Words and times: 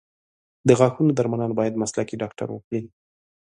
د 0.67 0.69
غاښونو 0.79 1.11
درملنه 1.17 1.53
باید 1.59 1.79
مسلکي 1.83 2.15
ډاکټر 2.21 2.47
وکړي. 2.51 2.81